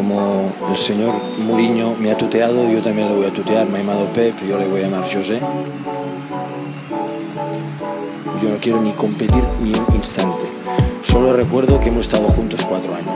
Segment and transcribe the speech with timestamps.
[0.00, 3.68] como el señor Mourinho me ha tuteado, yo también le voy a tutear.
[3.68, 5.38] Me ha llamado Pep, yo le voy a llamar José.
[8.42, 10.48] Yo no quiero ni competir ni un instante.
[11.04, 13.14] Solo recuerdo que hemos estado juntos cuatro años.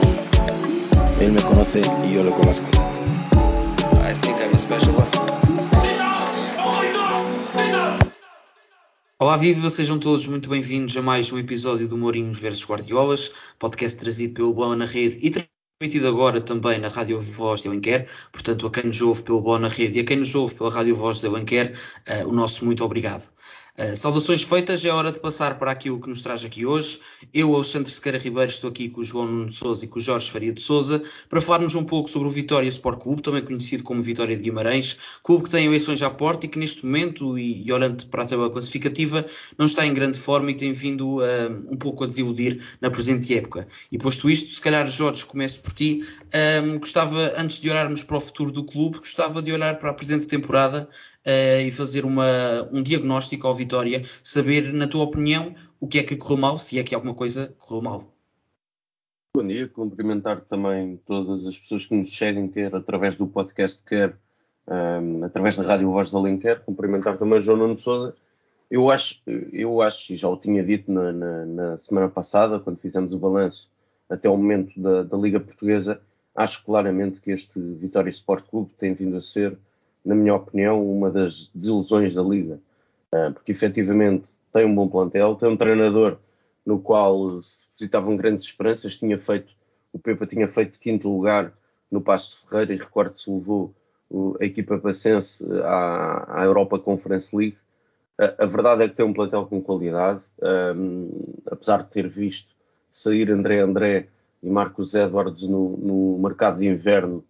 [1.20, 2.66] Él me conoce y yo lo conozco.
[4.02, 5.08] I think I'm a special one.
[9.18, 9.70] Olá, viva!
[9.70, 14.52] Sejam todos muito bem-vindos a mais um episódio do Mourinhos versus Guardiola's, podcast trazido pelo
[14.52, 15.30] Bola na Rede e
[15.78, 18.08] transmitido agora também na Rádio Voz de Alenquer.
[18.30, 20.70] Portanto, a quem nos ouve pelo Bola na Rede e a quem nos ouve pela
[20.70, 21.76] Rádio Voz de Alenquer,
[22.08, 23.28] uh, o nosso muito obrigado.
[23.76, 27.00] Uh, saudações feitas, é hora de passar para aquilo que nos traz aqui hoje.
[27.34, 30.30] Eu, Alexandre Sequeira Ribeiro, estou aqui com o João Nuno Souza e com o Jorge
[30.30, 34.00] Faria de Souza para falarmos um pouco sobre o Vitória Sport Clube, também conhecido como
[34.00, 37.72] Vitória de Guimarães, clube que tem eleições à porta e que neste momento, e, e
[37.72, 39.26] olhando para a tabela classificativa,
[39.58, 43.34] não está em grande forma e tem vindo uh, um pouco a desiludir na presente
[43.34, 43.66] época.
[43.90, 46.04] E posto isto, se calhar, Jorge, começo por ti.
[46.62, 49.94] Um, gostava, antes de olharmos para o futuro do clube, gostava de olhar para a
[49.94, 50.88] presente temporada
[51.26, 52.26] uh, e fazer uma,
[52.72, 56.78] um diagnóstico ao Vitória, saber, na tua opinião, o que é que correu mal, se
[56.78, 58.14] é que alguma coisa correu mal.
[59.36, 64.16] Bom dia, cumprimentar também todas as pessoas que nos seguem, quer através do podcast, quer
[64.68, 68.14] um, através da Rádio Voz da Alenquer, cumprimentar também João Nuno Souza.
[68.70, 69.20] Eu acho,
[69.52, 73.18] eu acho, e já o tinha dito na, na, na semana passada, quando fizemos o
[73.18, 73.68] balanço
[74.08, 76.00] até o momento da, da Liga Portuguesa,
[76.34, 79.58] acho claramente que este Vitória Sport Clube tem vindo a ser
[80.04, 82.58] na minha opinião, uma das desilusões da Liga.
[83.12, 86.18] Uh, porque efetivamente tem um bom plantel, tem um treinador
[86.64, 89.52] no qual se depositavam grandes esperanças, tinha feito,
[89.92, 91.52] o Pepa tinha feito quinto lugar
[91.90, 93.74] no Passo de Ferreira e recordo se levou
[94.40, 97.56] a equipa pacense à, à Europa Conference League.
[98.20, 100.22] Uh, a verdade é que tem um plantel com qualidade,
[100.76, 101.10] um,
[101.50, 102.54] apesar de ter visto
[102.92, 104.08] sair André André
[104.42, 107.24] e Marcos Edwards no, no mercado de inverno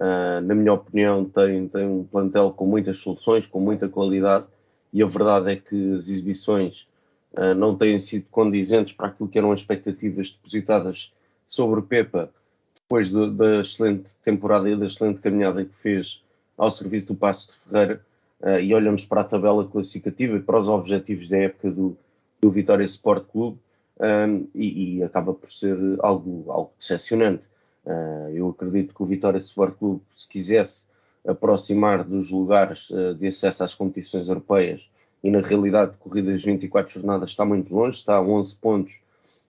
[0.00, 4.46] Uh, na minha opinião, tem, tem um plantel com muitas soluções, com muita qualidade,
[4.90, 6.88] e a verdade é que as exibições
[7.34, 11.12] uh, não têm sido condizentes para aquilo que eram as expectativas depositadas
[11.46, 12.30] sobre Pepa,
[12.74, 16.22] depois do, da excelente temporada e da excelente caminhada que fez
[16.56, 18.00] ao serviço do Passo de Ferreira,
[18.40, 21.94] uh, e olhamos para a tabela classificativa e para os objetivos da época do,
[22.40, 23.58] do Vitória Sport Clube,
[24.00, 27.49] um, e, e, acaba por ser algo, algo decepcionante.
[27.84, 30.86] Uh, eu acredito que o Vitória Sport Clube, se quisesse
[31.26, 34.88] aproximar dos lugares uh, de acesso às competições europeias,
[35.22, 38.94] e na realidade, corridas 24 jornadas está muito longe, está a 11 pontos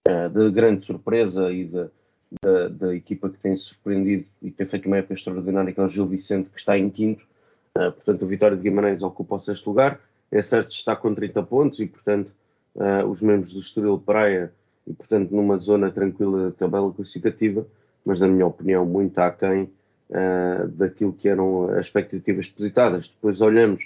[0.08, 1.88] uh, de grande surpresa e de,
[2.42, 5.90] da, da, equipa que tem surpreendido e tem feito uma época extraordinária, que é o
[5.90, 7.26] Gil Vicente, que está em quinto.
[7.74, 10.02] Portanto, o Vitória de Guimarães ocupa o sexto lugar.
[10.30, 12.30] É certo, está com 30 pontos e, portanto,
[13.10, 14.52] os membros do Estoril Praia,
[14.86, 17.66] e, portanto, numa zona tranquila da tabela classificativa,
[18.06, 19.70] mas na minha opinião muito aquém
[20.10, 23.08] uh, daquilo que eram as expectativas depositadas.
[23.08, 23.84] Depois olhamos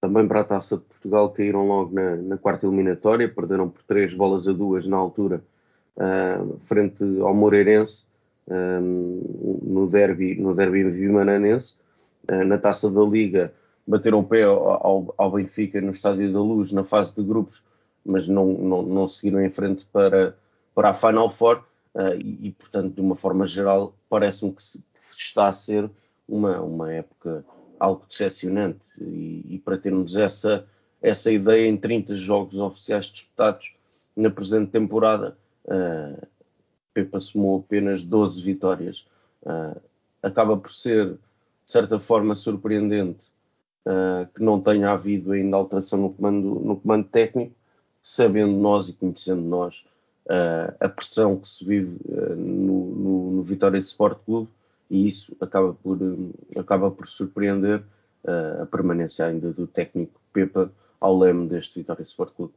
[0.00, 4.14] também para a Taça de Portugal, caíram logo na, na quarta eliminatória, perderam por três
[4.14, 5.42] bolas a duas na altura,
[5.96, 8.06] uh, frente ao Moreirense,
[8.48, 11.76] um, no derby, no derby vimananense.
[12.30, 13.52] Uh, na Taça da Liga
[13.86, 17.62] bateram o pé ao, ao, Benfica no Estádio da Luz na fase de grupos,
[18.04, 20.36] mas não, não, não seguiram em frente para,
[20.74, 21.62] para a Final Four.
[21.96, 24.84] Uh, e, portanto, de uma forma geral, parece-me que, que,
[25.16, 25.90] está a ser
[26.28, 27.42] uma, uma época
[27.80, 28.84] algo decepcionante.
[29.00, 30.66] E, e, para termos essa,
[31.00, 33.72] essa ideia em 30 jogos oficiais disputados
[34.14, 36.26] na presente temporada, uh,
[36.92, 39.06] Pepa somou apenas 12 vitórias.
[39.42, 39.80] Uh,
[40.22, 41.18] acaba por ser, de
[41.64, 43.24] certa forma, surpreendente
[43.86, 47.56] uh, que não tenha havido ainda alteração no comando, no comando técnico,
[48.02, 49.82] sabendo nós e conhecendo nós
[50.26, 54.48] uh, a pressão que se vive uh, no, no, no, Vitória Sport Clube
[54.90, 57.82] e isso acaba por, um, acaba por surpreender
[58.60, 60.68] a permanência ainda do técnico Pepa
[61.00, 62.54] ao leme deste Vitória Sport Clube.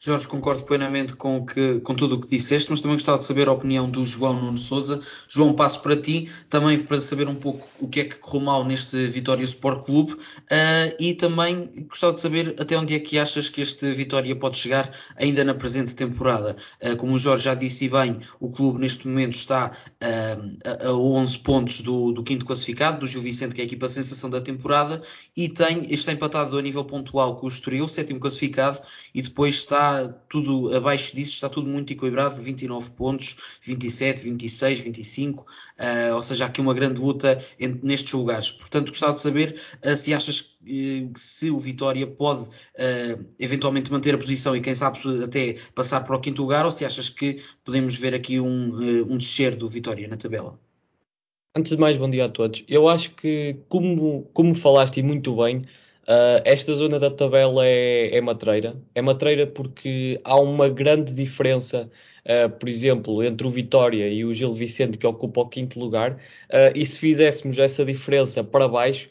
[0.00, 3.48] Jorge, concordo plenamente com, que, com tudo o que disseste, mas também gostava de saber
[3.48, 5.00] a opinião do João Nuno Souza.
[5.28, 8.64] João, passo para ti, também para saber um pouco o que é que correu mal
[8.64, 13.48] neste Vitória Sport Clube uh, e também gostava de saber até onde é que achas
[13.48, 16.56] que este Vitória pode chegar ainda na presente temporada.
[16.80, 21.40] Uh, como o Jorge já disse bem, o clube neste momento está uh, a 11
[21.40, 25.02] pontos do, do quinto classificado, do Gil Vicente, que é a equipa sensação da temporada,
[25.36, 28.80] e tem, está empatado a nível pontual com o Estoril, sétimo classificado,
[29.12, 29.87] e depois está
[30.28, 36.44] tudo abaixo disso, está tudo muito equilibrado, 29 pontos, 27, 26, 25, uh, ou seja,
[36.44, 37.38] há aqui uma grande luta
[37.82, 38.50] nestes lugares.
[38.50, 44.14] Portanto, gostava de saber uh, se achas uh, se o Vitória pode eh, eventualmente manter
[44.14, 47.40] a posição e quem sabe até passar para o quinto lugar, ou se achas que
[47.64, 50.58] podemos ver aqui um, um descer do Vitória na tabela.
[51.56, 52.64] Antes de mais, bom dia a todos.
[52.68, 55.64] Eu acho que, como, como falaste muito bem,
[56.08, 58.76] uh, esta zona da tabela é, é matreira.
[58.94, 61.90] É matreira porque há uma grande diferença,
[62.24, 66.12] uh, por exemplo, entre o Vitória e o Gil Vicente, que ocupa o quinto lugar,
[66.12, 69.10] uh, e se fizéssemos essa diferença para baixo,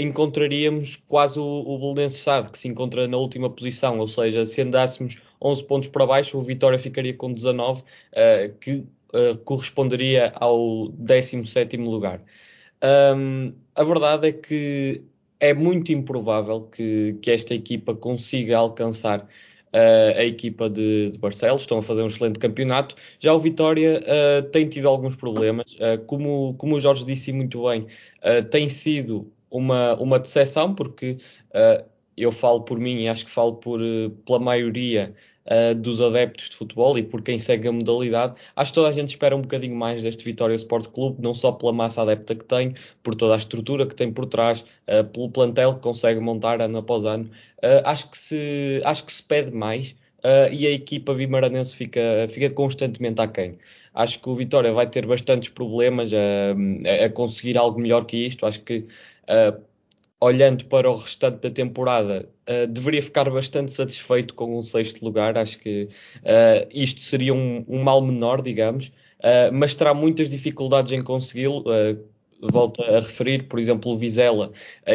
[0.00, 5.18] encontraríamos quase o, Belenenses Sade, que se encontra na última posição, ou seja, se andássemos
[5.42, 8.86] 11 pontos para baixo, o Vitória ficaria com 19, uh, que
[9.44, 12.22] corresponderia ao 17 lugar.
[12.82, 15.02] Um, a verdade é que
[15.40, 21.62] é muito improvável que, que esta equipa consiga alcançar uh, a equipa de, de, Barcelos,
[21.62, 22.94] estão a fazer um excelente campeonato.
[23.20, 27.64] Já o Vitória uh, tem tido alguns problemas, uh, como, como o Jorge disse muito
[27.64, 27.86] bem,
[28.50, 31.18] tem sido uma, uma decepção, porque
[32.22, 33.80] eu falo por mim e acho que falo por,
[34.26, 35.14] pela maioria
[35.46, 38.34] uh, dos adeptos de futebol e por quem segue a modalidade.
[38.54, 41.52] Acho que toda a gente espera um bocadinho mais deste Vitória Sport Clube, não só
[41.52, 45.30] pela massa adepta que tem, por toda a estrutura que tem por trás, uh, pelo
[45.30, 47.30] plantel que consegue montar ano após ano.
[47.58, 49.94] Uh, acho, que se, acho que se pede mais.
[50.18, 53.56] Uh, e a equipa vimaranense fica, fica constantemente aquém.
[53.94, 58.44] Acho que o Vitória vai ter bastantes problemas a, a conseguir algo melhor que isto.
[58.44, 58.78] Acho que
[59.28, 59.67] uh,
[60.20, 65.38] olhando para o restante da temporada, uh, deveria ficar bastante satisfeito com um sexto lugar.
[65.38, 70.92] Acho que uh, isto seria um, um, mal menor, digamos, uh, mas terá muitas dificuldades
[70.92, 71.64] em consegui-lo.
[72.40, 74.52] volto a referir, por exemplo, o Vizela,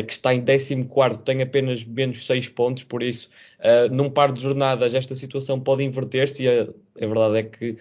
[0.07, 3.29] que está em 14, tem apenas menos 6 pontos, por isso,
[3.91, 6.47] num par de jornadas, esta situação pode inverter-se.
[6.47, 7.77] A, a, verdade é que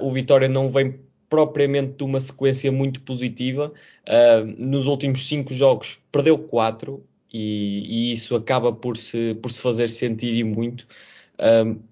[0.00, 0.98] o Vitória não vem
[1.28, 3.72] propriamente de uma sequência muito positiva.
[4.06, 9.60] Uh, nos últimos cinco jogos perdeu quatro e, e, isso acaba por se, por se
[9.60, 10.86] fazer sentir e muito.
[11.34, 11.82] Uh,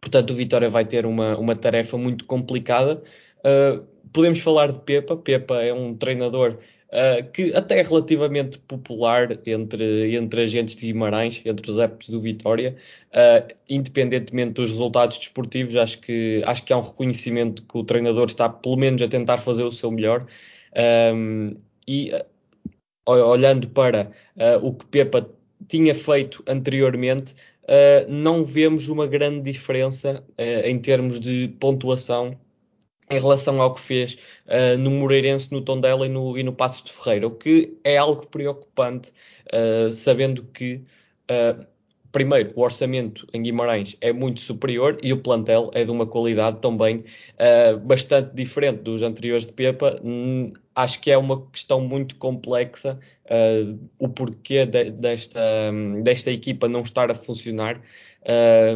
[0.00, 3.02] portanto, o Vitória vai ter uma, uma tarefa muito complicada.
[3.40, 5.16] Uh, podemos falar de Pepa.
[5.16, 6.58] Pepa é um treinador
[6.90, 12.20] Uh, que até é relativamente popular entre, entre agentes de Guimarães, entre os apps do
[12.20, 12.76] Vitória,
[13.12, 18.26] uh, independentemente dos resultados desportivos, acho que, acho que há um reconhecimento que o treinador
[18.26, 20.26] está pelo menos a tentar fazer o seu melhor.
[21.14, 21.56] Um,
[21.86, 22.24] e uh,
[23.06, 24.10] olhando para
[24.60, 25.28] o que Pepa
[25.68, 27.34] tinha feito anteriormente,
[28.08, 30.24] não vemos uma grande diferença
[30.64, 32.38] em termos de pontuação
[33.10, 34.16] em relação ao que fez
[34.46, 37.96] uh, no Moreirense, no Tondela e no, e no Passos de Ferreira, o que é
[37.96, 39.10] algo preocupante,
[39.52, 40.84] uh, sabendo que,
[41.28, 41.66] uh,
[42.12, 46.60] primeiro, o orçamento em Guimarães é muito superior e o plantel é de uma qualidade
[46.60, 47.04] também
[47.84, 49.96] bastante diferente dos anteriores de Pepa.
[50.02, 52.98] Hum, acho que é uma questão muito complexa
[53.96, 55.40] o porquê de, desta,
[55.72, 57.80] um, desta equipa não estar a funcionar,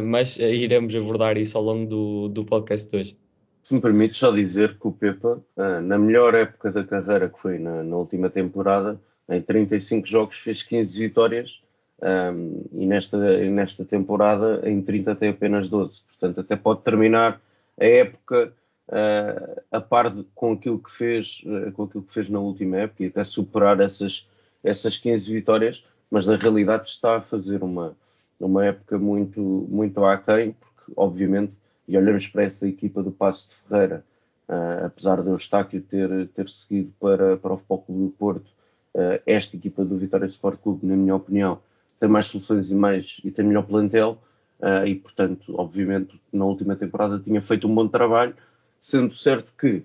[0.01, 3.24] mas iremos abordar isso ao longo do, do podcast de hoje.
[3.65, 7.41] Se me permite só dizer que o Pepa, ah, na melhor época da carreira, que
[7.41, 11.63] foi na, na última temporada, em 35 jogos fez 15 vitórias
[11.99, 13.17] um, e nesta,
[13.49, 16.03] nesta temporada em 30 tem apenas 12.
[16.03, 17.41] Portanto, até pode terminar
[17.81, 18.53] a época
[18.87, 22.77] uh, a par de, com, aquilo que fez, uh, com aquilo que fez na última
[22.77, 24.29] época e até superar essas,
[24.63, 27.97] essas 15 vitórias, mas na realidade está a fazer uma,
[28.39, 31.53] uma época muito, muito aquém, porque obviamente
[31.87, 34.03] e olhamos para essa equipa do Passo de Ferreira,
[34.49, 38.47] uh, apesar de Eustáquio ter, ter seguido para, para o Futebol Clube do Porto,
[38.95, 41.59] uh, esta equipa do Vitória Sport Clube, na minha opinião,
[41.99, 44.17] tem mais soluções e mais e tem melhor plantel
[44.59, 48.35] uh, e, portanto, obviamente, na última temporada tinha feito um bom trabalho,
[48.79, 49.83] sendo certo que,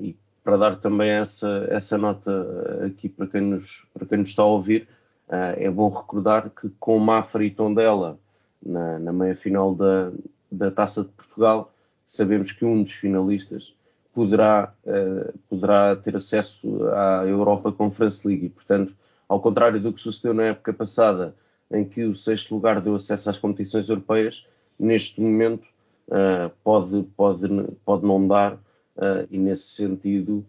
[0.00, 4.42] e para dar também essa, essa nota aqui para quem nos, para quem nos está
[4.42, 4.88] a ouvir,
[5.28, 8.18] é bom recordar que com Mafra e Tondela
[8.64, 10.10] na, na meia final da,
[10.52, 11.72] da Taça de Portugal,
[12.06, 13.74] sabemos que um dos finalistas
[14.12, 18.46] poderá, uh, poderá ter acesso à Europa Conference League.
[18.46, 18.94] E, portanto,
[19.28, 21.34] ao contrário do que sucedeu na época passada,
[21.70, 24.46] em que o sexto lugar deu acesso às competições europeias,
[24.78, 25.66] neste momento
[26.08, 27.48] uh, pode, pode,
[27.84, 30.44] pode não dar, uh, e nesse sentido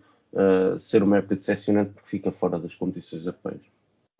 [0.79, 3.62] ser uma época decepcionante porque fica fora das competições europeias.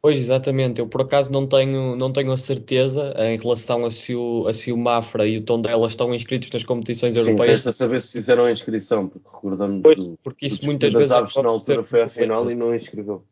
[0.04, 0.82] Pois, exatamente.
[0.82, 4.54] Eu, por acaso, não tenho, não tenho a certeza em relação a se, o, a
[4.54, 7.62] se o Mafra e o Tondela estão inscritos nas competições Sim, europeias.
[7.62, 11.10] Sim, saber se fizeram a inscrição, porque recordamos pois, do, porque isso do muitas vezes
[11.10, 13.24] aves na altura foi à final e não inscreveu.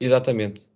[0.00, 0.66] Exatamente.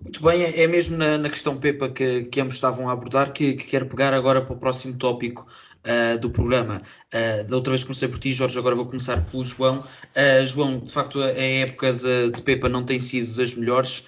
[0.00, 3.32] Muito bem, é, é mesmo na, na questão Pepa que, que ambos estavam a abordar
[3.32, 5.48] que, que quero pegar agora para o próximo tópico
[5.86, 6.82] uh, do programa.
[7.14, 9.84] Uh, da outra vez comecei por ti, Jorge, agora vou começar pelo João.
[10.46, 14.04] João, de facto, a época de, de, Pepa não tem sido das melhores.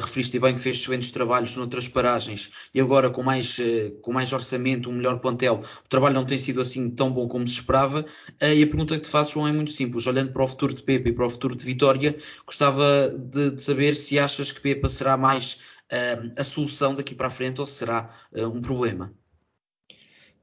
[0.00, 3.60] referiste bem que fez excelentes trabalhos noutras paragens e agora com mais,
[4.00, 7.46] com mais orçamento, um melhor plantel, o trabalho não tem sido assim tão bom como
[7.46, 8.04] se esperava.
[8.40, 10.06] e a pergunta que te faço, João, é muito simples.
[10.06, 13.62] Olhando para o futuro de Pepa e para o futuro de Vitória, gostava de, de
[13.62, 15.58] saber se achas que Pepa será mais
[15.92, 19.12] uh, a solução daqui para a frente ou será uh, um problema?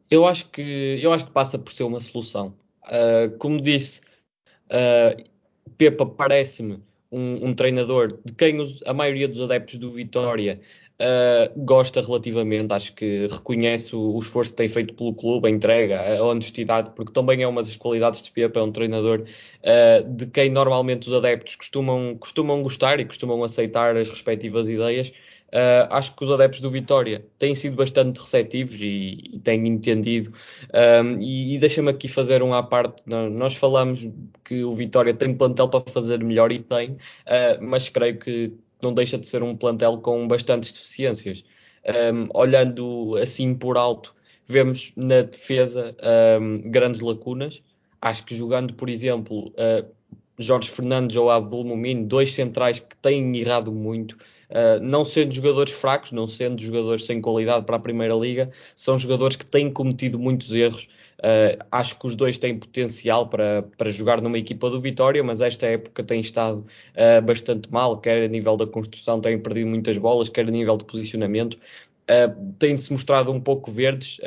[0.09, 2.55] Eu acho que eu acho que passa por ser uma solução.
[2.85, 4.01] Uh, como disse,
[5.77, 10.59] Pepa parece-me um, um, treinador de quem os, a maioria dos adeptos do Vitória
[10.99, 15.51] uh, gosta relativamente, acho que reconhece o, o, esforço que tem feito pelo clube, a
[15.51, 20.09] entrega, a honestidade, porque também é uma das qualidades de Pepa, é um treinador uh,
[20.09, 25.11] de quem normalmente os adeptos costumam, costumam gostar e costumam aceitar as respectivas ideias.
[25.49, 30.31] Uh, acho que os adeptos do Vitória têm sido bastante receptivos e, e têm entendido.
[31.03, 33.03] Um, e, e deixa-me aqui fazer um à parte.
[33.07, 34.07] Nós falamos
[34.43, 36.97] que o Vitória tem plantel para fazer melhor e tem, uh,
[37.61, 41.43] mas creio que não deixa de ser um plantel com bastantes deficiências.
[42.13, 44.13] Um, olhando assim por alto,
[44.45, 45.95] vemos na defesa
[46.39, 47.61] um, grandes lacunas.
[48.01, 49.98] Acho que jogando, por exemplo, uh,
[50.39, 55.73] Jorge Fernandes ou Abdul Mumin, dois centrais que têm errado muito, uh, não sendo jogadores
[55.73, 60.17] fracos, não sendo jogadores sem qualidade para a Primeira Liga, são jogadores que têm cometido
[60.17, 60.87] muitos erros.
[61.19, 65.41] Uh, acho que os dois têm potencial para, para jogar numa equipa do Vitória, mas
[65.41, 66.65] esta época tem estado
[66.95, 70.77] uh, bastante mal, quer a nível da construção, têm perdido muitas bolas, quer a nível
[70.77, 71.57] de posicionamento.
[72.57, 74.19] Têm-se mostrado um pouco verdes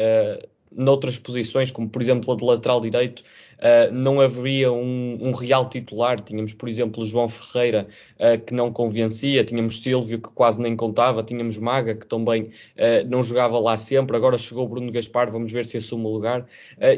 [0.77, 3.23] noutras posições, como por exemplo a de lateral direito,
[3.63, 6.21] uh, não haveria um, um, real titular.
[6.21, 7.87] Tínhamos, por exemplo, João Ferreira,
[8.19, 13.09] uh, que não convencia, tínhamos Silvio, que quase nem contava, tínhamos Maga, que também uh,
[13.09, 14.17] não jogava lá sempre.
[14.17, 16.47] Agora chegou Bruno Gaspar, vamos ver se assume o lugar.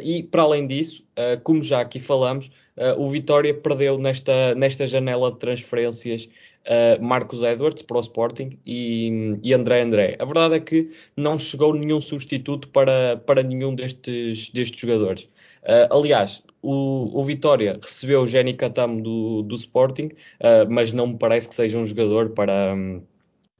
[0.02, 1.04] e, para além disso,
[1.42, 2.50] como já aqui falamos,
[2.96, 6.28] o Vitória perdeu nesta, nesta janela de transferências
[6.66, 10.16] uh, Marcos Edwards para o Sporting e, e, André André.
[10.18, 15.24] A verdade é que não chegou nenhum substituto para, para nenhum destes, destes jogadores.
[15.62, 20.06] Uh, aliás, o, o, Vitória recebeu o Jenny Catamo do, do Sporting,
[20.40, 22.74] uh, mas não me parece que seja um jogador para.
[22.74, 23.02] Um,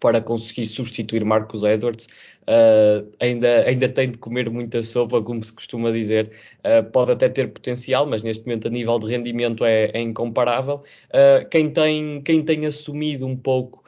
[0.04, 2.08] para conseguir substituir Marcos Edwards.
[2.42, 6.30] Uh, ainda, ainda tem de comer muita sopa, como se costuma dizer.
[6.58, 10.82] Uh, pode até ter potencial, mas neste momento a nível de rendimento é, é incomparável.
[11.08, 13.82] Uh, quem, tem, quem tem assumido um pouco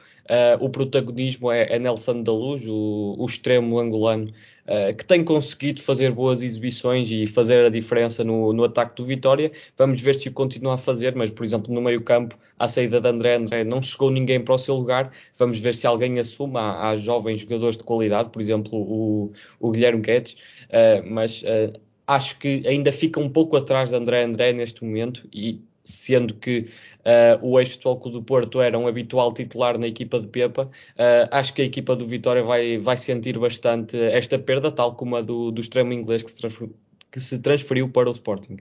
[0.59, 4.29] o protagonismo é, é Nelson da Luz, o, o extremo angolano,
[4.67, 9.05] uh, que tem conseguido fazer boas exibições e fazer a diferença no, no, ataque do
[9.05, 9.51] Vitória.
[9.77, 13.07] Vamos ver se o continua a fazer, mas, por exemplo, no meio-campo, à saída de
[13.07, 15.11] André André, não chegou ninguém para o seu lugar.
[15.37, 16.57] Vamos ver se alguém assume.
[16.57, 20.33] Há, há jovens jogadores de qualidade, por exemplo, o, o Guilherme Guedes,
[20.69, 21.43] uh, mas.
[21.43, 26.33] Uh, acho que ainda fica um pouco atrás de André André neste momento e sendo
[26.33, 26.69] que
[27.05, 31.29] uh, o ex-Futebol Clube do Porto era um habitual titular na equipa de Pepa, uh,
[31.31, 35.21] acho que a equipa do Vitória vai, vai sentir bastante esta perda, tal como a
[35.21, 36.69] do, do extremo inglês que se,
[37.11, 38.57] que se transferiu para o Sporting.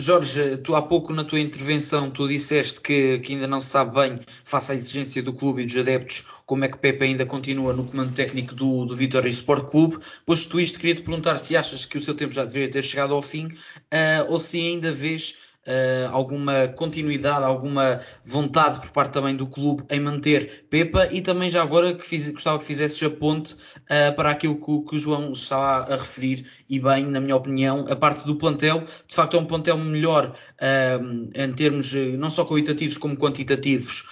[0.00, 3.96] Jorge, tu há pouco na tua intervenção tu disseste que, que, ainda não se sabe
[3.96, 7.72] bem, face à exigência do clube e dos adeptos, como é que Pepe ainda continua
[7.72, 9.98] no comando técnico do, do Vitória Sport Clube.
[10.24, 13.12] Posto isto, queria te perguntar se achas que o seu tempo já deveria ter chegado
[13.12, 15.34] ao fim uh, ou se ainda vês
[15.66, 21.50] uh, alguma continuidade, alguma vontade por parte também do clube em manter Pepa e também
[21.50, 24.98] já agora que fiz, gostava que fizesses a ponte uh, para aquilo que, que, o
[24.98, 29.36] João estava a referir e bem, na minha opinião, a parte do plantel, de facto
[29.36, 34.04] é um plantel melhor uh, em termos não só qualitativos como quantitativos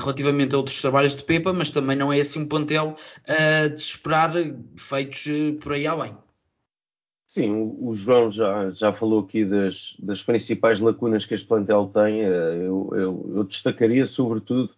[0.00, 2.96] relativamente a outros trabalhos de Pepa, mas também não é assim um plantel
[3.72, 4.32] de esperar
[4.76, 5.26] feitos
[5.60, 6.14] por aí além.
[7.34, 12.20] Sim, o, João já, já falou aqui das, das principais lacunas que este plantel tem.
[12.20, 14.70] Eh, eu, eu, eu destacaria, sobretudo,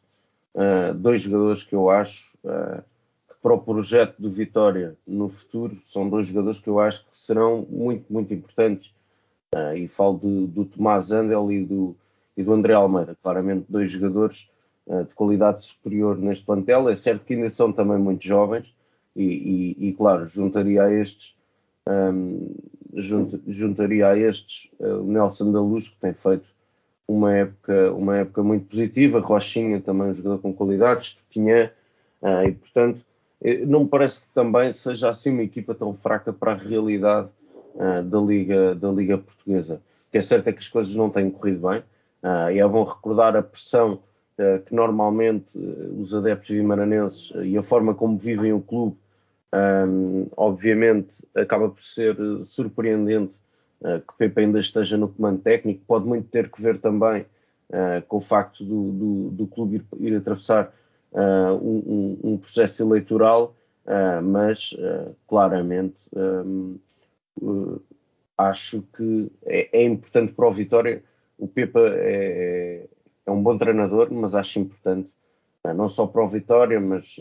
[0.55, 2.83] uh, dois jogadores que eu acho uh,
[3.29, 7.11] que para o projeto do Vitória no futuro são dois jogadores que eu acho que
[7.13, 8.91] serão muito, muito importantes.
[9.77, 11.95] E falo do, do Tomás Andel e do,
[12.39, 13.15] e do André Almeida.
[13.23, 14.49] Claramente, dois jogadores
[14.89, 16.89] de qualidade superior neste plantel.
[16.89, 18.67] É certo que ainda são também muito jovens,
[19.15, 19.25] e,
[19.79, 21.36] e, e claro, juntaria a estes
[21.89, 22.55] um,
[23.47, 26.47] juntaria a estes uh, o Nelson da Luz, que tem feito
[27.07, 31.71] uma época, uma época muito positiva, Rochinha também um jogador com qualidades, Tupinhã,
[32.21, 33.01] uh, e portanto
[33.43, 37.29] eh, não me parece que também seja assim uma equipa tão fraca para a realidade
[37.75, 39.81] uh, da, Liga, da Liga Portuguesa.
[40.09, 41.81] O que é certo é que as coisas não têm corrido bem,
[42.23, 44.01] uh, e é bom recordar a pressão
[44.67, 48.95] que normalmente os adeptos vimaranenses e a forma como vivem o clube
[49.55, 53.39] Um, obviamente, acaba por ser surpreendente
[53.81, 55.83] uh, que Pepe ainda esteja no comando técnico.
[55.87, 57.23] Pode muito ter que ver também
[57.71, 60.75] uh, com o facto do, do, do clube ir, ir atravessar
[61.13, 63.55] uh, um, um, processo eleitoral,
[64.25, 64.75] mas
[65.29, 66.77] claramente um,
[68.37, 71.05] acho que é, é, importante para o Vitória.
[71.39, 72.85] O Pepa é,
[73.25, 75.09] é um bom treinador, mas acho importante,
[75.77, 77.17] não só para o Vitória, mas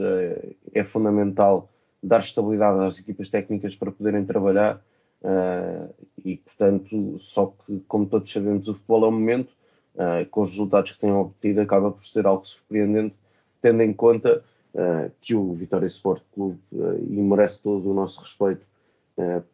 [0.74, 1.70] é fundamental
[2.06, 4.80] dar estabilidade às equipas técnicas para poderem trabalhar
[5.24, 5.94] uh,
[6.24, 9.50] e, portanto, só que, como todos sabemos, o futebol é um momento,
[9.96, 13.16] uh, com os resultados que têm obtido, acaba por ser algo surpreendente,
[13.60, 14.44] tendo em conta
[14.76, 18.66] uh, que o Vitória Sport Clube e merece todo o nosso respeito,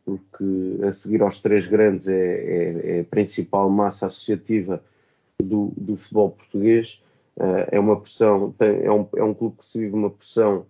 [0.04, 4.82] porque a seguir aos três grandes é, é, é a principal massa associativa
[5.40, 7.00] do, do futebol português.
[7.72, 10.66] é uma pressão, tem, é, um, é um clube que se vive uma pressão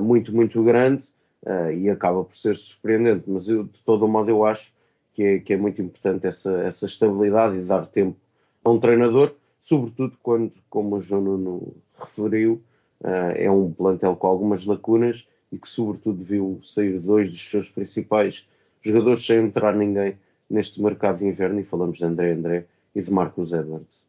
[0.00, 1.11] muito, muito grande
[1.44, 3.24] uh, e acaba por ser surpreendente.
[3.26, 4.72] Mas eu, de todo modo, eu acho
[5.14, 8.16] que é, que é muito importante essa, essa estabilidade e dar tempo
[8.64, 12.62] a um treinador, sobretudo quando, como o João Nuno referiu,
[13.00, 17.68] uh, é um plantel com algumas lacunas e que, sobretudo, viu sair dois dos seus
[17.68, 18.46] principais
[18.80, 20.16] jogadores sem entrar ninguém
[20.48, 21.60] neste mercado de inverno.
[21.60, 24.02] E falamos de André André e de Marcos Edwards.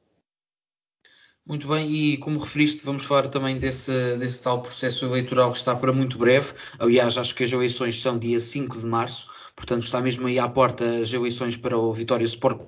[1.46, 5.76] Muito bem, e como referiste, vamos falar também desse, desse tal processo eleitoral que está
[5.76, 6.54] para muito breve.
[6.80, 10.48] Aliás, acho que as eleições são dia 5 de março, portanto está mesmo aí à
[10.48, 12.68] porta as eleições para o Vitória Sport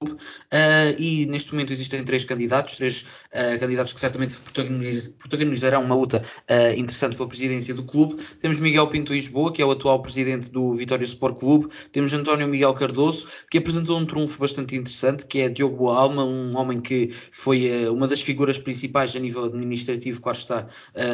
[0.00, 4.38] Uh, e neste momento existem três candidatos, três uh, candidatos que certamente
[5.18, 8.22] protagonizarão uma luta uh, interessante pela presidência do clube.
[8.38, 11.68] Temos Miguel Pinto Lisboa, que é o atual presidente do Vitória Sport Clube.
[11.90, 16.56] Temos António Miguel Cardoso, que apresentou um trunfo bastante interessante, que é Diogo Alma, um
[16.56, 20.66] homem que foi uma das figuras principais a nível administrativo, claro está,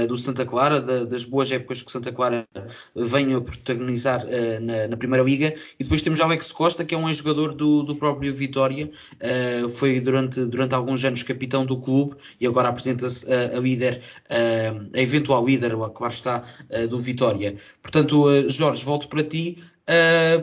[0.06, 2.46] do Santa Clara, da, das boas épocas que Santa Clara
[2.94, 4.26] vem a protagonizar
[4.60, 5.54] na, na, Primeira Liga.
[5.78, 10.00] E depois temos Alex Costa, que é um ex-jogador do, do próprio Vitória uh, foi
[10.00, 15.00] durante, durante alguns anos capitão do clube e agora apresenta-se a, a líder, uh, a
[15.00, 17.56] eventual líder, claro está, uh, do Vitória.
[17.82, 19.58] Portanto, Jorge, volto para ti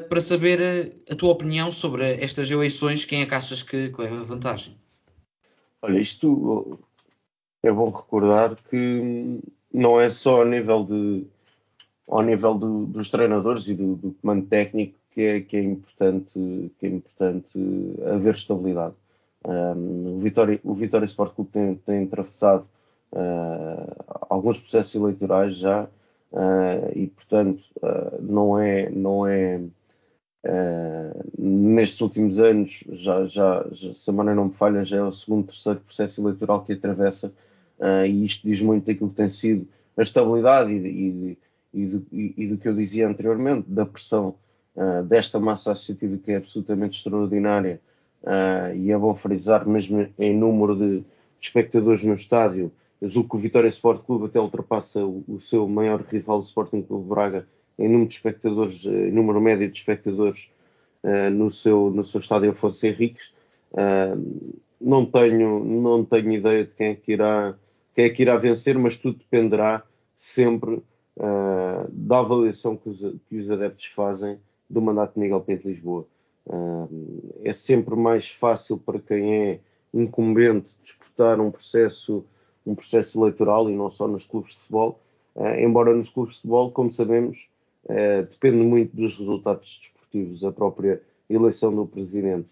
[0.08, 4.76] para saber a tua opinião sobre estas eleições, quem é que achas que leva vantagem?
[5.82, 6.78] Olha, isto
[7.64, 9.40] é bom recordar que
[9.74, 11.26] não é só ao nível de
[12.08, 16.72] ao nível do, dos treinadores e do, do comando técnico que é, que é, importante,
[16.80, 17.60] que é importante
[18.06, 18.96] haver estabilidade.
[19.46, 22.66] Um, o, Vitória, o Vitória Sport Clube tem, tem atravessado
[23.12, 29.62] uh, alguns processos eleitorais já uh, e, portanto, uh, não é, não é
[31.38, 35.12] nestes últimos anos, já, já, já, se a maneira não me falha, já é o
[35.12, 37.32] segundo, terceiro processo eleitoral que atravessa
[38.08, 41.38] e isto diz muito daquilo que tem sido a estabilidade e, e,
[41.72, 44.34] e, do, e do que eu dizia anteriormente, da pressão
[44.76, 47.80] uh, desta massa associativa que é absolutamente extraordinária
[48.24, 51.04] uh, e é bom frisar mesmo em número de
[51.40, 52.72] espectadores no estádio.
[53.00, 56.44] Eu julgo que o Vitória Sport Clube até ultrapassa o, o seu maior rival, o
[56.44, 57.48] Sporting Clube Braga,
[57.80, 60.52] em número de espectadores, eh, em número médio de espectadores
[61.04, 63.32] uh, no, seu, no seu estádio Afonso Henriques.
[64.80, 67.56] não, tenho, não tenho ideia de quem é que irá,
[67.96, 69.84] quem é que irá vencer, mas tudo dependerá
[70.16, 70.84] sempre
[71.18, 74.38] uh, da avaliação que os, que os, adeptos fazem
[74.72, 76.06] do mandato de Miguel Pinto Lisboa.
[76.46, 79.60] Uh, é sempre mais fácil para quem é
[79.94, 82.26] incumbente disputar um processo,
[82.66, 85.00] um processo eleitoral e não só nos clubes de futebol,
[85.36, 87.48] uh, embora nos clubes de futebol, como sabemos,
[88.30, 92.48] depende muito dos resultados desportivos, a própria eleição do presidente.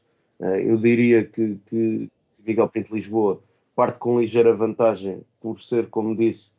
[0.66, 2.10] eu diria que, que
[2.44, 3.40] Miguel Pinto Lisboa
[3.80, 6.52] parte com ligeira vantagem por ser, como disse,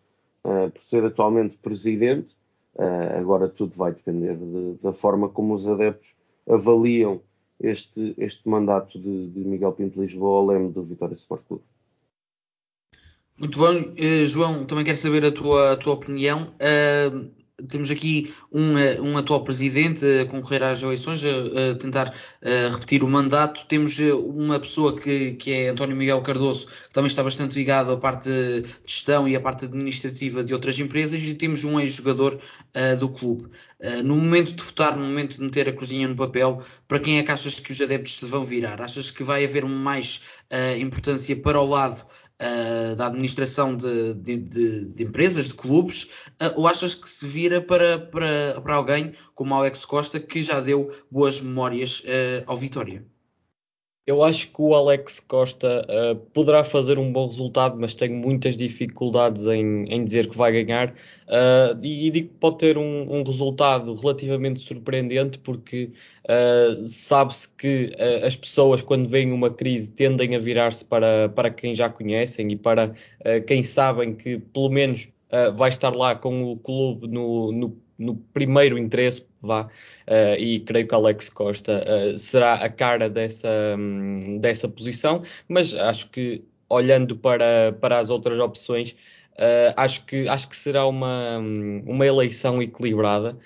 [0.42, 2.34] uh, por ser atualmente presidente.
[2.74, 6.14] Uh, agora tudo vai depender de, da forma como os adeptos
[6.48, 7.20] avaliam
[7.60, 11.64] este, este mandato de, de Miguel Pinto Lisboa ao leme do Vitória Sport Clube.
[13.36, 16.54] Muito bom, uh, João, também quero saber a tua, a tua opinião.
[16.60, 17.30] Uh,
[17.68, 22.72] temos aqui um, eh, um, atual presidente a concorrer às eleições, a, a tentar a
[22.72, 23.66] repetir o mandato.
[23.66, 27.92] Temos eh, uma pessoa que, que, é António Miguel Cardoso, que também está bastante ligado
[27.92, 32.34] à parte de gestão e à parte administrativa de outras empresas, e temos um ex-jogador
[32.34, 33.44] uh, do clube.
[33.80, 37.18] Uh, no momento de votar, no momento de meter a cruzinha no papel, para quem
[37.18, 38.80] é que achas que os adeptos se vão virar?
[38.80, 42.04] Achas que vai haver mais uh, importância para o lado
[42.40, 46.04] uh, da administração de, de, de, de, empresas, de clubes,
[46.42, 50.60] uh, ou achas que se vira para, para, para alguém como Alex Costa, que já
[50.60, 53.04] deu boas memórias uh, ao Vitória?
[54.10, 58.56] Eu acho que o Alex Costa uh, poderá fazer um bom resultado, mas tenho muitas
[58.56, 60.88] dificuldades em, em dizer que vai ganhar.
[61.28, 65.92] Uh, e, e, digo que pode ter um, um resultado relativamente surpreendente, porque
[66.24, 67.92] uh, sabe-se que
[68.26, 72.56] as pessoas, quando veem uma crise, tendem a virar-se para, para quem já conhecem e
[72.56, 72.92] para
[73.46, 75.06] quem sabem que, pelo menos,
[75.56, 80.88] vai estar lá com o clube no, no no primeiro interesse, vá, uh, e creio
[80.88, 87.14] que Alex Costa uh, será a cara dessa, um, dessa posição, mas acho que olhando
[87.16, 88.92] para, para as outras opções,
[89.34, 93.36] uh, acho, que, acho que será uma, uma eleição equilibrada.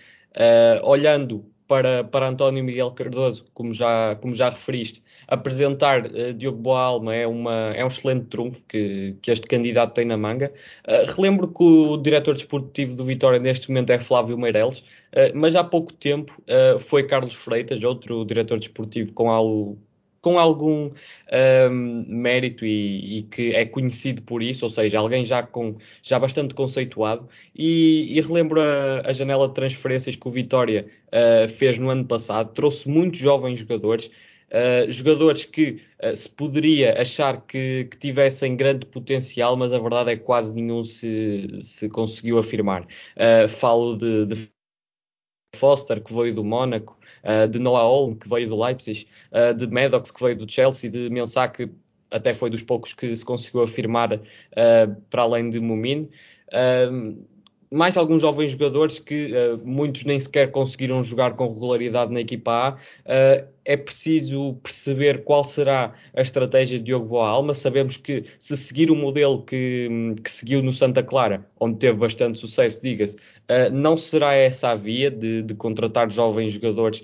[0.83, 7.14] olhando para, para António Miguel Cardoso, como já, como já referiste, apresentar uh, Diogo Boalma
[7.14, 10.52] é, uma, é um excelente trunfo que, que este candidato tem na manga.
[10.87, 15.54] Uh, relembro que o diretor desportivo do Vitória neste momento é Flávio Meireles, uh, mas
[15.54, 16.34] há pouco tempo
[16.80, 19.78] foi Carlos Freitas, outro diretor desportivo com algo
[20.24, 20.90] com algum
[21.70, 26.18] um, mérito e, e, que é conhecido por isso, ou seja, alguém já, com, já
[26.18, 27.28] bastante conceituado.
[27.54, 32.06] E, e relembro a, a, janela de transferências que o Vitória uh, fez no ano
[32.06, 34.10] passado, trouxe muitos jovens jogadores.
[34.55, 40.12] Uh, jogadores que uh, se poderia achar que, que, tivessem grande potencial, mas a verdade
[40.12, 42.87] é que quase nenhum se, se conseguiu afirmar.
[43.17, 44.49] Uh, falo de, de,
[45.57, 46.99] Foster, que veio do Mónaco,
[47.49, 49.07] de Noah Olm, que veio do Leipzig,
[49.57, 51.71] de Maddox, que veio do Chelsea, de Mensah, que
[52.11, 54.21] até foi dos poucos que se conseguiu afirmar
[55.09, 56.11] para além de Mumin
[57.74, 62.52] mais alguns jovens jogadores que uh, muitos nem sequer conseguiram jogar com regularidade na equipa
[62.52, 62.72] A.
[62.74, 67.52] Uh, é preciso perceber qual será a estratégia de Diogo Boa Alma.
[67.52, 72.38] Sabemos que se seguir o modelo que, que seguiu no Santa Clara, onde teve bastante
[72.38, 77.02] sucesso, diga-se, uh, não será essa a via de, de contratar jovens jogadores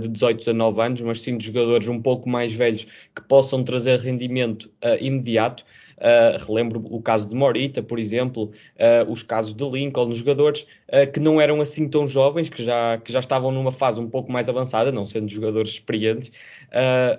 [0.00, 3.64] de 18 a 19 anos, mas sim de jogadores um pouco mais velhos que possam
[3.64, 5.64] trazer rendimento imediato.
[5.96, 11.10] Uh, relembro o caso de Morita, por exemplo, uh, os casos de Lincoln, jogadores uh,
[11.12, 14.32] que não eram assim tão jovens, que já, que já estavam numa fase um pouco
[14.32, 16.32] mais avançada, não sendo jogadores experientes,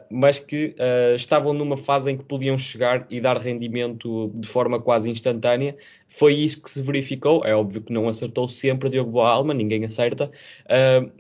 [0.10, 0.76] mas que
[1.16, 5.76] estavam numa fase em que podiam chegar e dar rendimento de forma quase instantânea.
[6.18, 7.44] Foi isso que se verificou.
[7.46, 10.32] É óbvio que não acertou sempre Diogo Boa Alma, ninguém acerta,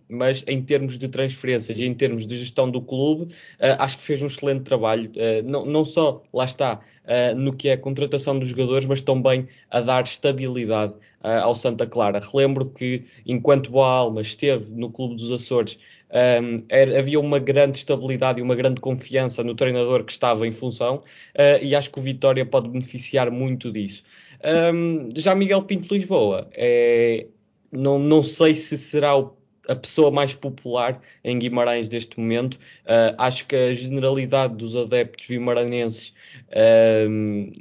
[0.08, 3.34] mas em termos de transferências e em termos de gestão do clube,
[3.79, 5.12] acho que fez um excelente trabalho.
[5.43, 9.47] não, não só, lá está, uh, no que é a contratação dos jogadores, mas também
[9.69, 12.19] a dar estabilidade uh, ao Santa Clara.
[12.19, 15.79] Relembro que enquanto Boa Alma esteve no Clube dos Açores,
[16.12, 20.51] um, era, havia uma grande estabilidade e uma grande confiança no treinador que estava em
[20.51, 24.03] função, uh, e acho que o Vitória pode beneficiar muito disso.
[24.45, 27.27] Um, já Miguel Pinto Lisboa, é,
[27.71, 29.36] não, não sei se será o
[29.67, 32.55] a pessoa mais popular em Guimarães neste momento.
[32.86, 36.13] Uh, acho que a generalidade dos adeptos vimaranenses
[36.49, 37.10] uh,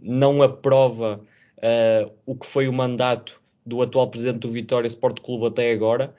[0.02, 1.20] não aprova
[1.58, 6.14] uh, o que foi o mandato do atual presidente do Vitória Sport Clube até agora.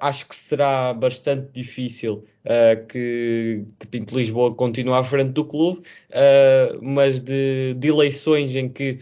[0.00, 2.24] Acho que será bastante difícil
[2.88, 5.82] que, que Pinto Lisboa continue à frente do clube,
[6.80, 8.98] mas de, de, eleições em que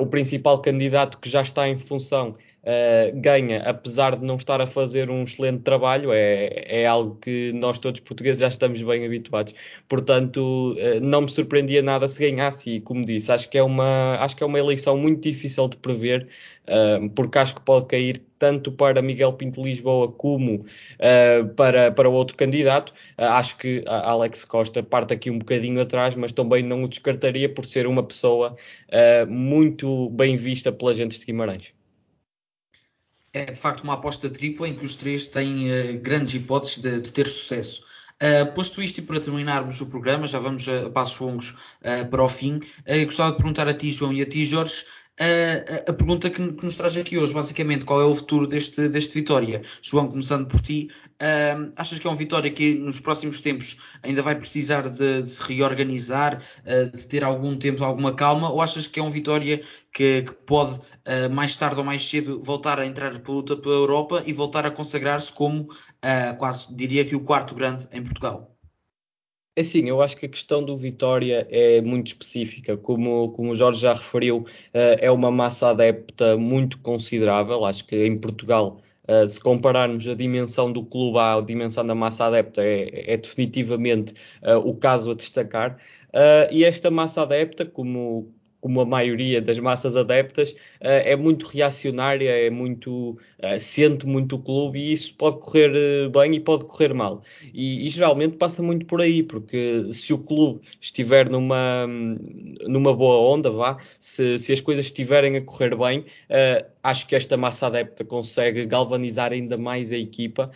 [0.00, 2.36] o principal candidato que já está em função
[2.70, 7.52] Uh, ganha, apesar de não estar a fazer um excelente trabalho, é, é algo que
[7.52, 9.52] nós todos portugueses já estamos bem habituados.
[9.88, 14.18] Portanto, uh, não me surpreendia nada se ganhasse, e como disse, acho que é uma,
[14.20, 16.28] acho que é uma eleição muito difícil de prever,
[16.68, 20.64] uh, porque acho que pode cair tanto para Miguel Pinto Lisboa como
[21.56, 22.94] para, para o outro candidato.
[23.18, 27.66] acho que Alex Costa parte aqui um bocadinho atrás, mas também não o descartaria por
[27.66, 28.56] ser uma pessoa
[29.28, 31.74] muito bem vista pela gente de Guimarães
[33.32, 37.00] é de facto uma aposta tripla em que os três têm uh, grandes hipóteses de,
[37.00, 37.82] de ter sucesso.
[38.22, 42.06] Uh, posto isto e para terminarmos o programa, já vamos a, a passos longos uh,
[42.10, 44.84] para o fim, uh, gostava de perguntar a ti, João, e a ti, Jorge,
[45.86, 49.14] a, pergunta que, que, nos traz aqui hoje, basicamente, qual é o futuro deste, deste
[49.14, 49.60] Vitória?
[49.82, 54.22] João, começando por ti, uh, achas que é um Vitória que nos próximos tempos ainda
[54.22, 58.86] vai precisar de, de se reorganizar, uh, de ter algum tempo, alguma calma, ou achas
[58.86, 59.60] que é um Vitória
[59.92, 63.74] que, que pode, uh, mais tarde ou mais cedo, voltar a entrar para luta pela
[63.74, 65.68] Europa e voltar a consagrar-se como,
[66.38, 68.56] quase diria que o quarto grande em Portugal?
[69.60, 72.78] É sim, eu acho que a questão do Vitória é muito específica.
[72.78, 77.66] Como, como o Jorge já referiu, uh, é uma massa adepta muito considerável.
[77.66, 82.24] Acho que em Portugal, uh, se compararmos a dimensão do clube à dimensão da massa
[82.24, 85.76] adepta, é, é definitivamente uh, o caso a destacar.
[86.50, 92.48] e esta massa adepta, como, como a maioria das massas adeptas, é muito reacionária, é
[92.48, 96.94] muito uh, sente muito o clube e isso pode correr uh, bem e pode correr
[96.94, 97.22] mal.
[97.52, 101.86] E, e, geralmente passa muito por aí, porque se o clube estiver numa,
[102.66, 107.14] numa boa onda, vá, se, se as coisas estiverem a correr bem, uh, acho que
[107.14, 110.50] esta massa adepta consegue galvanizar ainda mais a equipa,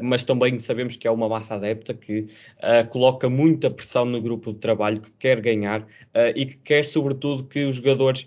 [0.00, 2.26] mas também sabemos que é uma massa adepta que
[2.88, 5.86] coloca muita pressão no grupo de trabalho, que quer ganhar
[6.34, 8.26] e que quer, sobretudo, que os jogadores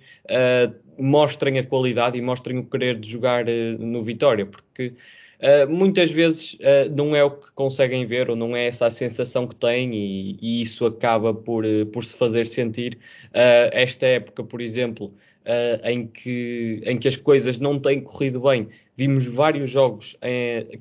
[0.97, 4.93] mostrem a qualidade e mostrem o querer de jogar uh, no Vitória, porque
[5.39, 8.91] uh, muitas vezes uh, não é o que conseguem ver ou não é essa a
[8.91, 12.97] sensação que têm e, e isso acaba por, por se fazer sentir.
[13.33, 15.13] esta época, por exemplo,
[15.83, 20.15] em, que, em que as coisas não têm corrido bem, vimos vários jogos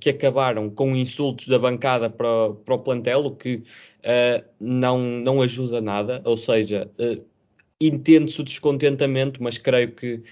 [0.00, 3.62] que acabaram com insultos da bancada para, para o plantel, o que
[4.60, 6.90] não, não ajuda nada, ou seja,
[7.80, 10.22] entende-se o descontentamento, mas creio que uh,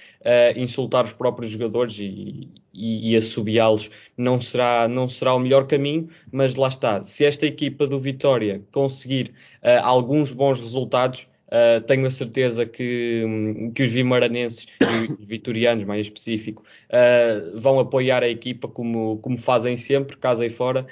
[0.56, 6.10] insultar os próprios jogadores e, e, e assobiá-los não será, não será o melhor caminho,
[6.30, 7.02] mas lá está.
[7.02, 9.32] Se esta equipa do Vitória conseguir
[9.62, 15.26] uh, alguns bons resultados, uh, tenho a certeza que, um, que os vimaranenses e os
[15.26, 16.62] vitorianos, mais específico,
[17.54, 20.86] vão apoiar a equipa como, como fazem sempre, casa e fora.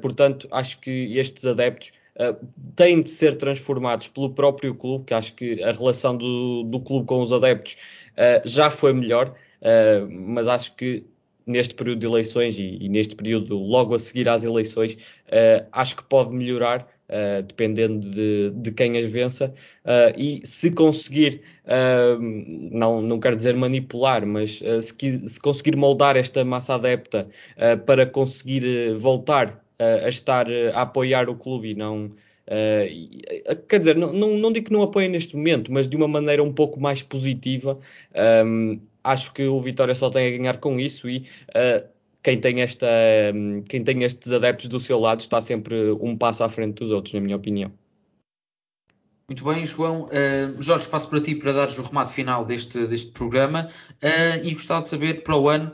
[0.00, 2.46] portanto, acho que estes adeptos uh,
[2.76, 7.06] têm de ser transformados pelo próprio clube, que acho que a relação do, do clube
[7.06, 7.76] com os adeptos
[8.12, 11.04] uh, já foi melhor, uh, mas acho que
[11.46, 14.96] neste período de eleições e, e, neste período logo a seguir às eleições,
[15.72, 16.86] acho que pode melhorar.
[17.08, 19.52] Uh, dependendo de, de, quem as vença,
[19.84, 26.16] uh, e se conseguir, uh, não, não quero dizer manipular, mas se, se, conseguir moldar
[26.16, 27.28] esta massa adepta
[27.84, 29.61] para conseguir voltar
[30.04, 32.12] a estar a apoiar o clube e não.
[32.46, 36.08] Uh, quer dizer, não, não, não, digo que não apoiem neste momento, mas de uma
[36.08, 37.78] maneira um pouco mais positiva.
[38.44, 41.86] Um, acho que o Vitória só tem a ganhar com isso e uh,
[42.22, 42.86] quem, tem esta,
[43.34, 46.90] um, quem tem estes adeptos do seu lado está sempre um passo à frente dos
[46.90, 47.72] outros, na minha opinião.
[49.28, 50.08] Muito bem, João.
[50.08, 53.66] Uh, Jorge, passo para ti para dares o remate final deste, deste programa
[54.44, 55.72] e gostava de saber para o ano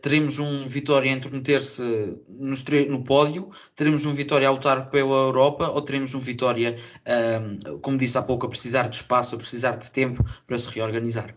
[0.00, 1.82] teremos um Vitória a intrometer-se
[2.88, 7.98] no pódio, teremos um Vitória a lutar pela Europa ou teremos um Vitória, uh, como
[7.98, 11.34] disse há pouco, a precisar de espaço, a precisar de tempo para se reorganizar?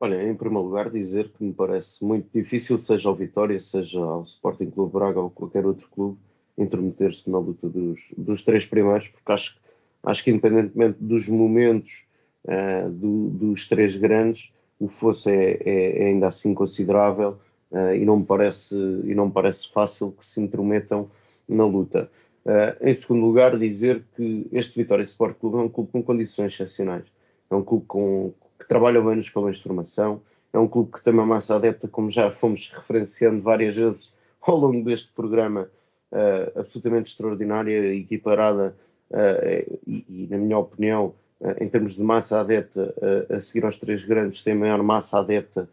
[0.00, 4.24] Olha, em primeiro lugar, dizer que me parece muito difícil, seja ao Vitória, seja ao
[4.24, 6.18] Sporting Clube Braga ou qualquer outro clube,
[6.58, 9.56] intrometer-se na luta dos, dos, três primeiros, porque acho,
[10.02, 12.04] acho que, independentemente dos momentos
[12.44, 14.52] uh, do, dos três grandes,
[14.84, 17.38] o fosso é, é, é ainda assim considerável
[17.70, 21.08] uh, e, não me parece, e não me parece fácil que se intrometam
[21.48, 22.10] na luta.
[22.44, 26.52] Uh, em segundo lugar, dizer que este Vitória Sport Clube é um clube com condições
[26.52, 27.04] excepcionais.
[27.48, 30.20] É um clube com, que trabalha bem nos escalões de formação,
[30.52, 34.56] é um clube que tem uma massa adepta, como já fomos referenciando várias vezes ao
[34.56, 35.70] longo deste programa,
[36.10, 38.76] uh, absolutamente extraordinária, equiparada
[39.10, 41.14] uh, e, e, na minha opinião,
[41.60, 42.94] em termos de massa adepta,
[43.30, 45.68] a seguir aos três grandes, tem a maior massa adepta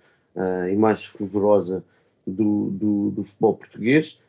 [0.71, 1.83] e mais fervorosa
[2.25, 4.19] do, do, do futebol português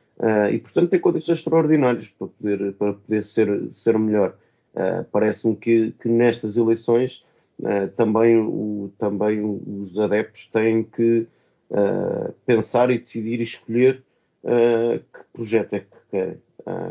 [0.52, 4.34] e, portanto, tem condições extraordinárias para poder, para poder ser, ser melhor.
[5.10, 7.24] Parece-me que, que, nestas eleições
[7.96, 11.26] também, o, também os adeptos têm que
[12.44, 14.02] pensar e decidir e escolher
[14.42, 16.38] que projeto é que querem.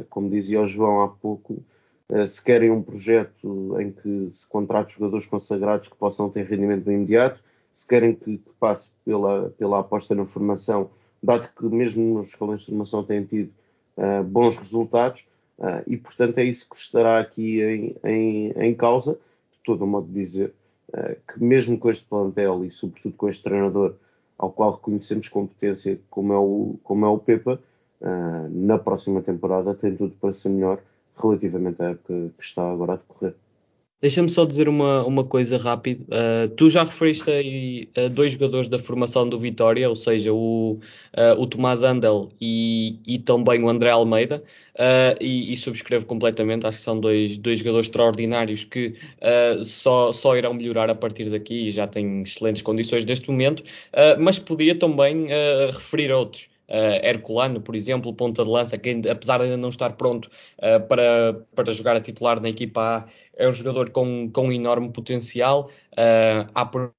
[0.09, 1.78] como dizia o João há pouco, eh,
[2.27, 7.39] se querem um projeto em que se contrate jogadores consagrados que possam ter rendimento imediato,
[7.71, 10.89] se querem que, que passe pela, pela aposta na formação,
[11.21, 13.51] dado que mesmo nos escalões de formação têm tido
[13.97, 15.25] uh, bons resultados,
[15.59, 20.07] uh, e portanto é isso que estará aqui em, em, em causa, de todo modo
[20.07, 20.53] de dizer,
[20.89, 23.95] uh, que mesmo com este plantel e sobretudo com este treinador
[24.37, 27.59] ao qual reconhecemos competência como é o, como é o Pepa,
[28.49, 30.79] na próxima temporada tem tudo para ser melhor
[31.21, 33.35] relativamente à época que está agora a decorrer.
[34.01, 36.03] Deixa-me só dizer uma, uma coisa rápido.
[36.03, 40.79] Uh, tu já referiste aí uh, dois jogadores da formação do Vitória, ou seja, o,
[41.17, 44.41] uh, o Tomás Andel e, e também o André Almeida,
[45.19, 46.65] e, e, subscrevo completamente.
[46.65, 48.95] Acho que são dois, dois jogadores extraordinários que
[49.65, 53.61] só, só irão melhorar a partir daqui e já têm excelentes condições neste momento,
[54.17, 55.27] mas podia também
[55.73, 59.93] referir outros uh, Herculano, por exemplo, ponta de lança, que apesar de ainda não estar
[59.93, 60.29] pronto
[60.59, 64.91] uh, para, para jogar a titular na equipa A, é um jogador com, com enorme
[64.91, 65.69] potencial.
[65.93, 66.93] Uh, há, por,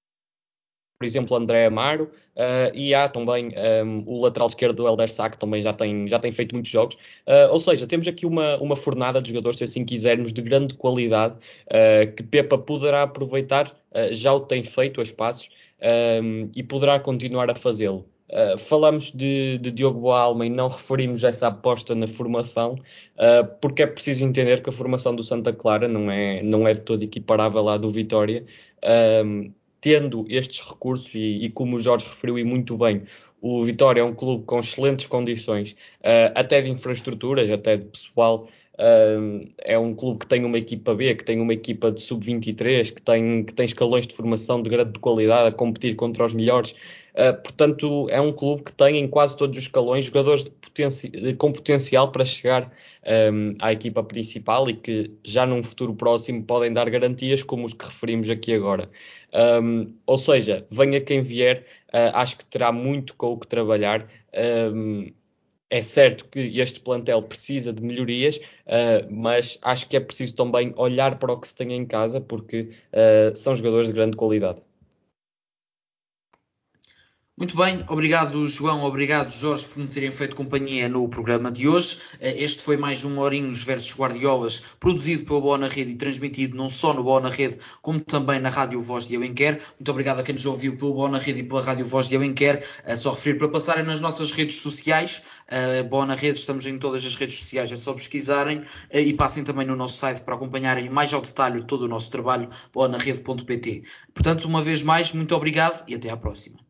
[0.98, 5.09] por exemplo, André Amaro, Uh, e há também um, ehm, o lateral esquerdo do Elder
[5.30, 6.94] que também já tem, já tem feito muitos jogos.
[7.26, 10.72] Uh, ou seja, temos aqui uma, uma fornada de jogadores, se assim quisermos, de grande
[10.74, 13.76] qualidade, uh, que Pepa poderá aproveitar,
[14.12, 15.50] já o tem feito a espaços,
[15.83, 18.06] um, ehm, e poderá continuar a fazê-lo.
[18.31, 23.83] Uh, falamos de, de, Diogo Boalma e não referimos essa aposta na formação, uh, porque
[23.83, 27.03] é preciso entender que a formação do Santa Clara não é, não é de todo
[27.03, 28.45] equiparável à do Vitória.
[28.85, 33.03] Uh, tendo estes recursos, e, e, como o Jorge referiu e muito bem,
[33.40, 35.75] o Vitória é um clube com excelentes condições,
[36.35, 38.47] até de infraestruturas, até de pessoal,
[39.59, 43.01] é um clube que tem uma equipa B, que tem uma equipa de sub-23, que
[43.01, 46.75] tem, que tem escalões de formação de grande qualidade a competir contra os melhores.
[47.14, 50.51] Uh, portanto, é um clube que tem em quase todos os escalões jogadores
[51.38, 52.73] com potencial para chegar
[53.33, 57.75] um, à equipa principal e que já num futuro próximo podem dar garantias como os
[57.75, 58.88] que referimos aqui agora.
[59.62, 64.07] Um, ou seja, venha quem vier, uh, acho que terá muito com o que trabalhar.
[64.73, 65.12] Um,
[65.73, 70.75] é certo que este plantel precisa de melhorias, uh, mas acho que é preciso também
[70.77, 74.61] olhar para o que se tem em casa, porque uh, são jogadores de grande qualidade.
[77.40, 81.96] Muito bem, obrigado João, obrigado Jorge por me terem feito companhia no programa de hoje.
[82.20, 86.55] Eh, este foi mais um Mourinhos versus Guardiolas, produzido pelo Boa na Rede e transmitido
[86.55, 89.55] não só no Boa na Rede, como também na Rádio Voz de Eu Quer.
[89.55, 92.14] Muito obrigado a quem nos ouviu pelo Boa na Rede e pela Rádio Voz de
[92.14, 92.62] Eu Quer.
[92.85, 95.22] É só referir para passarem nas nossas redes sociais.
[95.50, 98.61] Uh, Boa na Rede, estamos em todas as redes sociais, é só pesquisarem
[98.92, 102.50] e passem também no nosso site para acompanharem mais ao detalhe todo o nosso trabalho,
[102.70, 103.83] boanarede.pt.
[104.12, 106.69] Portanto, uma vez mais, muito obrigado e até à próxima.